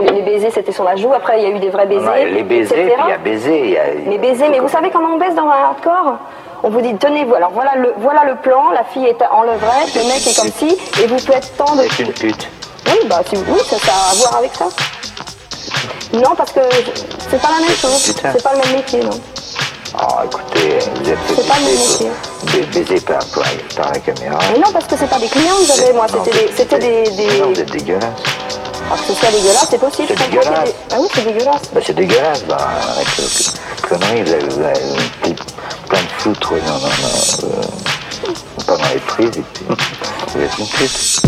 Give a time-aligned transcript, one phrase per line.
[0.00, 1.12] les baisers, c'était sur la joue.
[1.12, 2.04] Après, il y a eu des vrais baisers.
[2.04, 2.94] Non, les baisers, etc.
[2.96, 3.60] puis il y a baiser.
[3.64, 6.16] il y a- Mais baiser, mais vous savez comment on baise dans un hardcore?
[6.62, 9.94] On vous dit, tenez-vous, alors voilà le, voilà le plan, la fille est en levrette,
[9.94, 11.82] le mec est comme ci, et vous faites tant de...
[11.90, 12.48] C'est une pute.
[12.86, 14.66] Oui, bah si, oui, ça, ça a à voir avec ça.
[16.12, 16.60] Non, parce que
[17.30, 19.10] c'est pas la même chose, c'est pas le même métier, non.
[19.98, 22.10] Oh, écoutez, vous êtes C'est pas le même métier.
[22.40, 23.44] pour baiser par, par,
[23.76, 24.38] par la caméra.
[24.52, 26.52] Mais non, parce que c'est pas des clients que j'avais, moi, c'était des...
[26.54, 27.40] C'était des, des...
[27.40, 28.04] Non, vous êtes dégueulasse.
[28.90, 30.08] Alors que ce soit dégueulasse, c'est possible.
[30.08, 30.70] C'est dégueulasse.
[30.92, 31.62] Ah oui, c'est dégueulasse.
[31.72, 32.56] Bah, c'est dégueulasse, bah,
[32.96, 33.06] avec
[34.64, 34.80] avez
[35.34, 35.44] tout-
[35.88, 37.62] plein de foutre dans, dans, dans, euh,
[38.66, 39.64] pendant les prises, et puis
[40.34, 41.22] vous êtes une pute.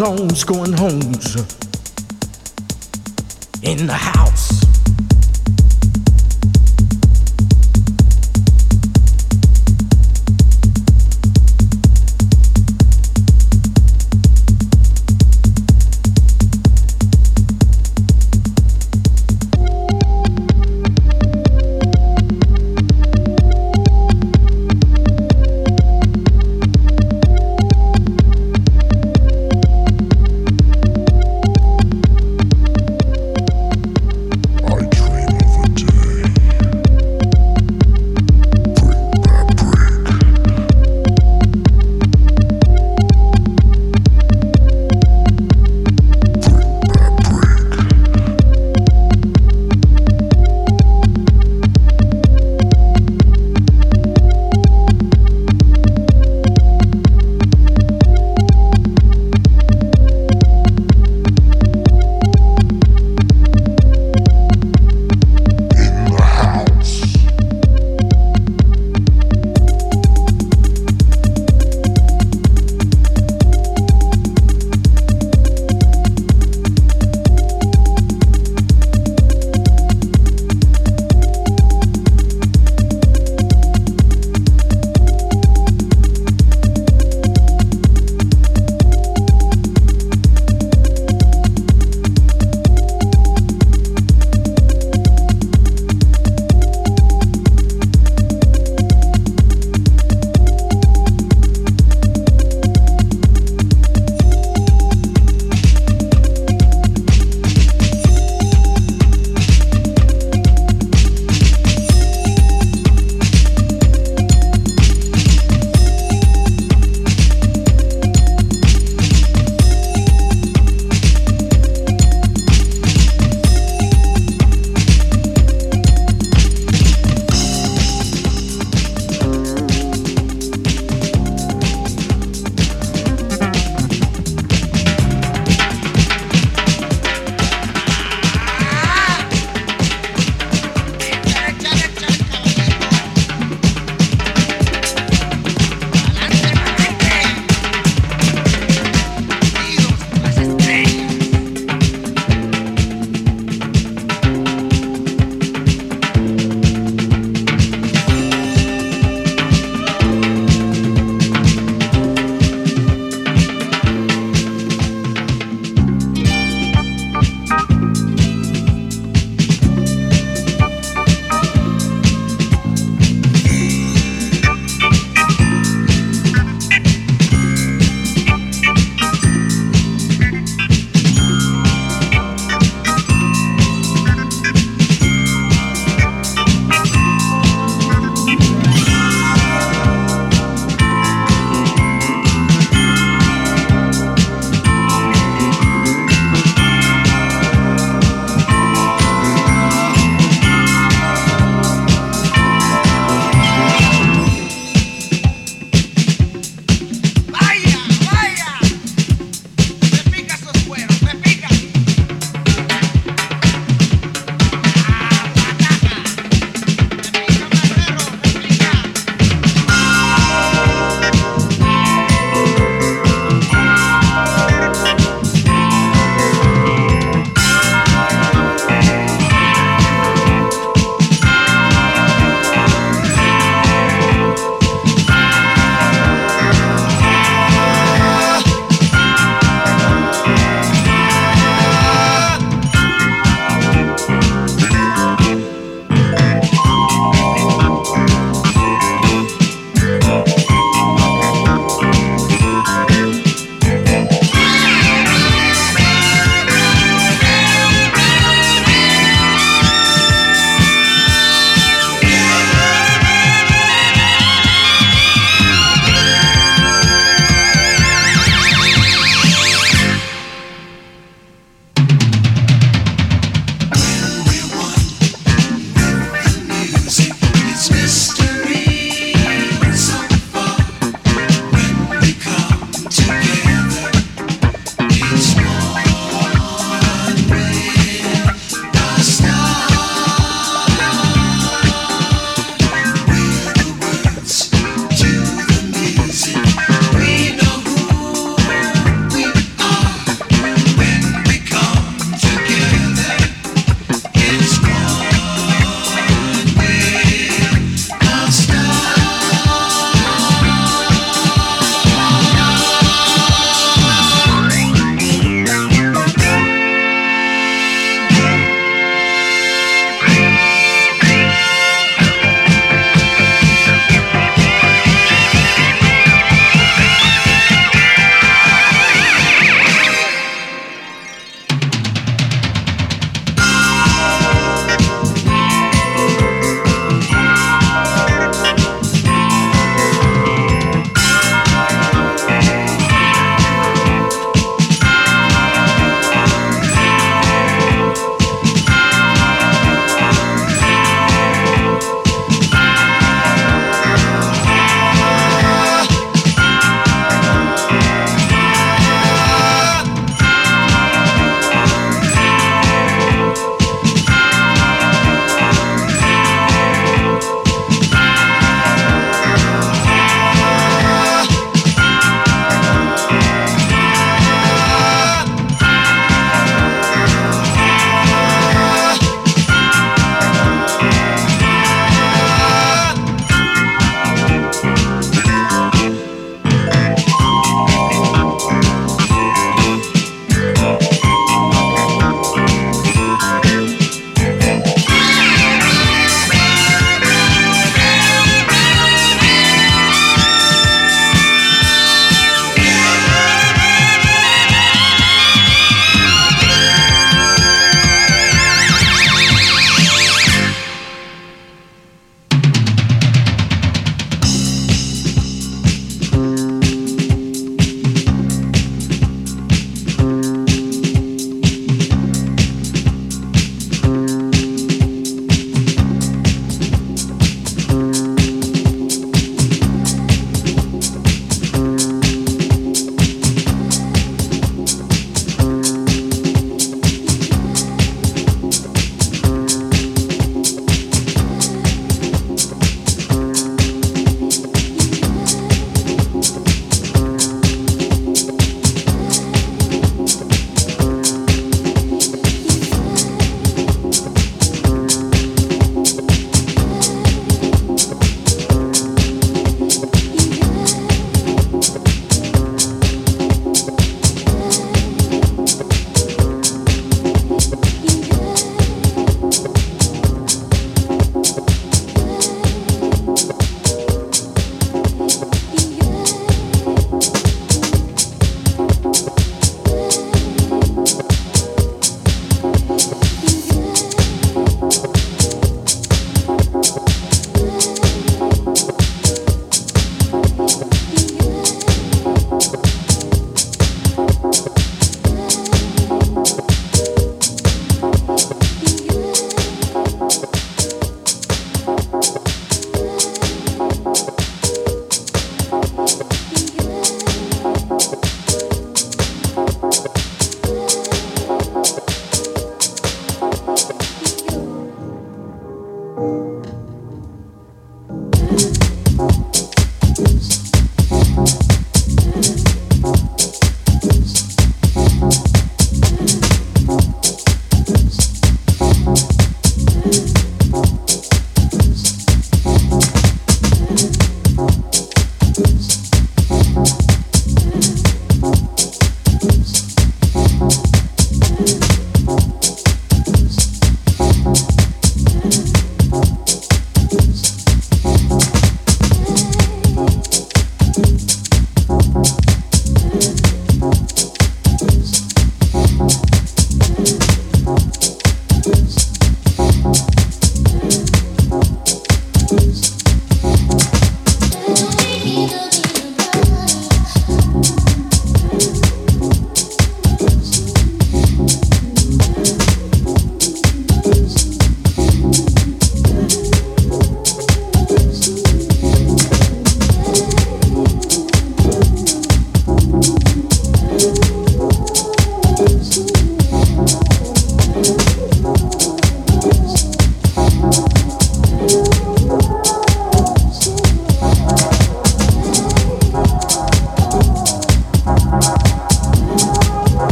[0.00, 1.09] zones going home.